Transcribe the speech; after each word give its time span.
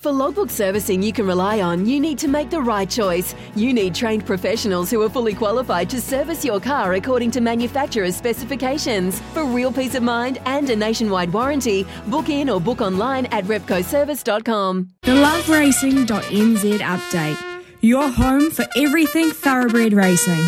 For 0.00 0.10
logbook 0.10 0.48
servicing 0.48 1.02
you 1.02 1.12
can 1.12 1.26
rely 1.26 1.60
on, 1.60 1.84
you 1.84 2.00
need 2.00 2.16
to 2.20 2.28
make 2.28 2.48
the 2.48 2.62
right 2.62 2.88
choice. 2.88 3.34
You 3.54 3.74
need 3.74 3.94
trained 3.94 4.24
professionals 4.24 4.90
who 4.90 5.02
are 5.02 5.10
fully 5.10 5.34
qualified 5.34 5.90
to 5.90 6.00
service 6.00 6.42
your 6.42 6.58
car 6.58 6.94
according 6.94 7.32
to 7.32 7.42
manufacturer's 7.42 8.16
specifications. 8.16 9.20
For 9.34 9.44
real 9.44 9.70
peace 9.70 9.94
of 9.94 10.02
mind 10.02 10.38
and 10.46 10.70
a 10.70 10.76
nationwide 10.76 11.30
warranty, 11.30 11.86
book 12.06 12.30
in 12.30 12.48
or 12.48 12.62
book 12.62 12.80
online 12.80 13.26
at 13.26 13.44
repcoservice.com. 13.44 14.88
The 15.02 15.10
loveracing.nz 15.12 16.78
update. 16.78 17.60
Your 17.82 18.08
home 18.08 18.50
for 18.50 18.64
everything 18.78 19.30
thoroughbred 19.30 19.92
racing. 19.92 20.42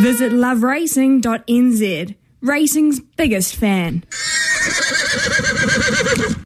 Visit 0.00 0.32
loveracing.nz. 0.32 2.14
Racing's 2.42 3.00
biggest 3.00 3.56
fan. 3.56 4.04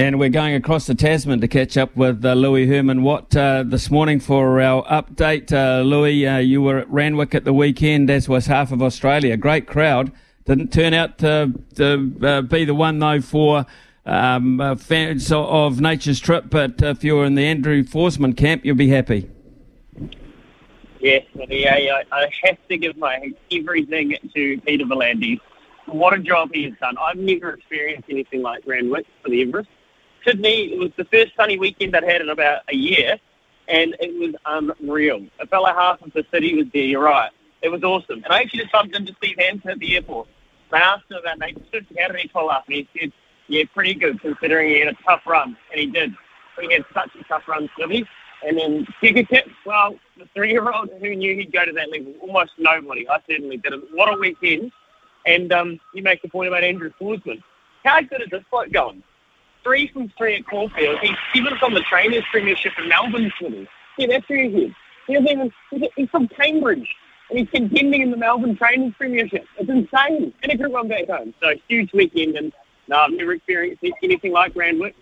And 0.00 0.18
we're 0.18 0.30
going 0.30 0.54
across 0.54 0.86
the 0.86 0.94
Tasman 0.94 1.42
to 1.42 1.46
catch 1.46 1.76
up 1.76 1.94
with 1.94 2.24
uh, 2.24 2.32
Louis 2.32 2.66
Herman 2.66 3.02
Watt 3.02 3.36
uh, 3.36 3.64
this 3.66 3.90
morning 3.90 4.18
for 4.18 4.58
our 4.58 4.82
update. 4.84 5.52
Uh, 5.52 5.82
Louis, 5.82 6.26
uh, 6.26 6.38
you 6.38 6.62
were 6.62 6.78
at 6.78 6.90
Randwick 6.90 7.34
at 7.34 7.44
the 7.44 7.52
weekend, 7.52 8.08
as 8.08 8.26
was 8.26 8.46
half 8.46 8.72
of 8.72 8.80
Australia. 8.80 9.36
Great 9.36 9.66
crowd. 9.66 10.10
Didn't 10.46 10.72
turn 10.72 10.94
out 10.94 11.18
to, 11.18 11.52
to 11.74 12.16
uh, 12.22 12.40
be 12.40 12.64
the 12.64 12.74
one, 12.74 12.98
though, 12.98 13.20
for 13.20 13.66
um, 14.06 14.58
uh, 14.58 14.76
fans 14.76 15.30
of 15.30 15.82
Nature 15.82 16.14
Strip. 16.14 16.48
But 16.48 16.80
if 16.80 17.04
you 17.04 17.16
were 17.16 17.26
in 17.26 17.34
the 17.34 17.44
Andrew 17.44 17.82
Forsman 17.82 18.34
camp, 18.34 18.64
you'll 18.64 18.76
be 18.76 18.88
happy. 18.88 19.28
Yes, 20.98 21.26
I, 21.38 22.04
I 22.10 22.26
have 22.44 22.56
to 22.70 22.78
give 22.78 22.96
my 22.96 23.30
everything 23.52 24.16
to 24.32 24.60
Peter 24.62 24.84
V'landys. 24.86 25.40
What 25.84 26.14
a 26.14 26.18
job 26.20 26.52
he 26.54 26.64
has 26.64 26.72
done. 26.80 26.96
I've 26.98 27.18
never 27.18 27.50
experienced 27.50 28.08
anything 28.08 28.40
like 28.40 28.62
Randwick 28.64 29.04
for 29.22 29.28
the 29.28 29.42
Everest. 29.42 29.68
Sydney, 30.24 30.72
it 30.72 30.78
was 30.78 30.90
the 30.96 31.04
first 31.04 31.32
sunny 31.36 31.58
weekend 31.58 31.96
I'd 31.96 32.04
had 32.04 32.20
in 32.20 32.28
about 32.28 32.62
a 32.68 32.74
year, 32.74 33.18
and 33.68 33.96
it 34.00 34.18
was 34.18 34.34
unreal. 34.46 35.26
Felt 35.48 35.62
like 35.62 35.76
half 35.76 36.02
of 36.02 36.12
the 36.12 36.24
city 36.32 36.54
was 36.54 36.66
there, 36.72 36.82
you're 36.82 37.02
right. 37.02 37.30
It 37.62 37.68
was 37.68 37.82
awesome. 37.82 38.22
And 38.24 38.32
I 38.32 38.40
actually 38.40 38.60
just 38.60 38.72
bumped 38.72 38.96
into 38.96 39.14
Steve 39.14 39.36
Hansen 39.38 39.70
at 39.70 39.78
the 39.78 39.96
airport. 39.96 40.28
I 40.72 40.78
asked 40.78 41.10
him 41.10 41.18
about 41.18 41.38
Nature 41.38 41.60
Strip, 41.68 41.86
how 41.98 42.08
did 42.08 42.20
he 42.20 42.28
pull 42.28 42.50
up? 42.50 42.64
And 42.66 42.76
he 42.76 42.88
said, 42.98 43.12
yeah, 43.48 43.64
pretty 43.74 43.94
good 43.94 44.20
considering 44.20 44.70
he 44.70 44.80
had 44.80 44.88
a 44.88 44.96
tough 45.04 45.22
run. 45.26 45.56
And 45.72 45.80
he 45.80 45.86
did. 45.86 46.14
He 46.60 46.72
had 46.72 46.84
such 46.94 47.10
a 47.18 47.24
tough 47.24 47.48
run, 47.48 47.68
Smithy. 47.76 48.06
And 48.46 48.58
then 48.58 48.86
Giga 49.02 49.42
well, 49.66 49.96
the 50.16 50.26
three-year-old 50.34 50.90
who 51.00 51.14
knew 51.14 51.36
he'd 51.36 51.52
go 51.52 51.64
to 51.64 51.72
that 51.72 51.90
level, 51.90 52.14
almost 52.22 52.52
nobody. 52.58 53.08
I 53.08 53.18
certainly 53.28 53.58
didn't. 53.58 53.84
What 53.92 54.12
a 54.14 54.18
weekend. 54.18 54.72
And 55.26 55.52
um, 55.52 55.80
you 55.94 56.02
make 56.02 56.22
the 56.22 56.28
point 56.28 56.48
about 56.48 56.64
Andrew 56.64 56.90
Forsman. 56.98 57.42
How 57.84 58.00
good 58.00 58.22
is 58.22 58.28
this 58.30 58.42
bloke 58.50 58.72
going? 58.72 59.02
Three 59.62 59.88
from 59.88 60.12
three 60.16 60.36
at 60.36 60.46
Caulfield. 60.46 60.98
He's 61.00 61.16
seventh 61.34 61.62
on 61.62 61.74
the 61.74 61.80
trainers 61.80 62.24
premiership 62.30 62.72
in 62.78 62.88
Melbourne 62.88 63.32
City. 63.40 63.68
Yeah, 63.98 64.06
that's 64.08 64.28
where 64.28 64.48
he 64.48 64.56
is. 64.56 64.74
He 65.06 65.14
even, 65.14 65.52
he's 65.96 66.08
from 66.10 66.28
Cambridge 66.28 66.88
and 67.28 67.38
he's 67.38 67.48
contending 67.50 68.02
in 68.02 68.10
the 68.10 68.16
Melbourne 68.16 68.56
Trainers 68.56 68.94
Premiership. 68.96 69.44
It's 69.58 69.68
insane. 69.68 70.32
And 70.42 70.52
a 70.52 70.56
group 70.56 70.72
one 70.72 70.88
back 70.88 71.08
home. 71.08 71.34
So 71.42 71.54
huge 71.68 71.92
weekend 71.92 72.36
and 72.36 72.52
no, 72.88 72.96
I've 72.96 73.12
never 73.12 73.32
experienced 73.32 73.84
anything 74.02 74.32
like 74.32 74.56
Randwick 74.56 74.94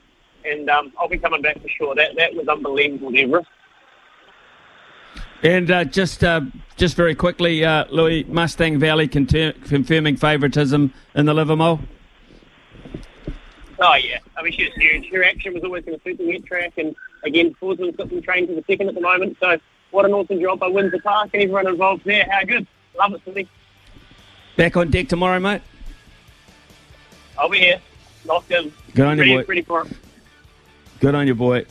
and 0.44 0.68
um, 0.70 0.92
I'll 0.98 1.08
be 1.08 1.18
coming 1.18 1.42
back 1.42 1.60
for 1.60 1.68
sure. 1.68 1.94
That 1.94 2.16
that 2.16 2.34
was 2.34 2.48
unbelievable, 2.48 3.12
Everest. 3.16 3.48
And 5.42 5.70
uh, 5.70 5.84
just 5.84 6.24
uh, 6.24 6.42
just 6.76 6.96
very 6.96 7.14
quickly, 7.14 7.64
uh, 7.64 7.84
Louis, 7.90 8.24
Mustang 8.24 8.78
Valley 8.78 9.08
confirming 9.08 10.16
favouritism 10.16 10.92
in 11.14 11.26
the 11.26 11.34
Livamol? 11.34 11.80
Oh 13.80 13.94
yeah, 13.94 14.18
I 14.36 14.42
mean 14.42 14.52
she 14.52 14.64
was 14.64 14.74
huge. 14.74 15.08
Her 15.10 15.24
action 15.24 15.54
was 15.54 15.62
always 15.62 15.84
going 15.84 15.98
to 15.98 16.04
suit 16.04 16.18
the 16.18 16.26
wet 16.26 16.44
track, 16.44 16.72
and 16.78 16.94
again, 17.24 17.54
Forsman's 17.60 17.96
got 17.96 18.08
some 18.08 18.22
trained 18.22 18.48
to 18.48 18.54
the 18.54 18.64
second 18.66 18.88
at 18.88 18.94
the 18.94 19.00
moment. 19.00 19.36
So 19.40 19.58
what 19.90 20.04
an 20.04 20.12
awesome 20.12 20.40
job 20.40 20.58
by 20.58 20.68
Windsor 20.68 21.00
Park 21.02 21.30
and 21.32 21.42
everyone 21.42 21.66
involved 21.66 22.04
there. 22.04 22.26
How 22.30 22.44
good, 22.44 22.66
love 22.98 23.14
it, 23.14 23.22
Cindy. 23.24 23.48
Back 24.56 24.76
on 24.76 24.90
deck 24.90 25.08
tomorrow, 25.08 25.38
mate. 25.38 25.62
I'll 27.38 27.48
be 27.48 27.58
here, 27.58 27.80
locked 28.24 28.50
in. 28.50 28.72
Good 28.94 29.06
on 29.06 29.18
ready, 29.18 29.30
you, 29.30 29.38
boy. 29.38 29.44
Ready 29.44 29.62
for 29.62 29.82
it. 29.82 29.92
Good 30.98 31.14
on 31.14 31.28
you, 31.28 31.36
boy. 31.36 31.64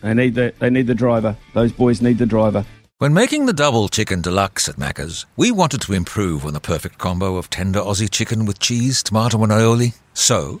They 0.00 0.14
need 0.14 0.34
the 0.34 0.54
they 0.58 0.70
need 0.70 0.86
the 0.86 0.94
driver. 0.94 1.36
Those 1.52 1.72
boys 1.72 2.00
need 2.00 2.16
the 2.16 2.26
driver. 2.26 2.64
When 2.96 3.14
making 3.14 3.46
the 3.46 3.52
double 3.52 3.88
chicken 3.88 4.20
deluxe 4.20 4.68
at 4.68 4.76
Macca's, 4.76 5.24
we 5.36 5.50
wanted 5.50 5.80
to 5.82 5.92
improve 5.94 6.44
on 6.44 6.52
the 6.52 6.60
perfect 6.60 6.98
combo 6.98 7.36
of 7.36 7.48
tender 7.48 7.80
Aussie 7.80 8.10
chicken 8.10 8.44
with 8.44 8.58
cheese, 8.58 9.02
tomato, 9.02 9.42
and 9.42 9.52
aioli. 9.52 9.94
So 10.12 10.60